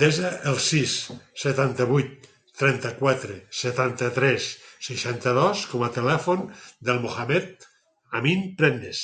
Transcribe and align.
Desa 0.00 0.30
el 0.48 0.56
sis, 0.62 0.94
setanta-vuit, 1.42 2.26
trenta-quatre, 2.62 3.36
setanta-tres, 3.60 4.48
seixanta-dos 4.88 5.62
com 5.72 5.86
a 5.86 5.90
telèfon 6.00 6.44
del 6.90 7.00
Mohamed 7.06 7.66
amin 8.20 8.44
Prendes. 8.60 9.02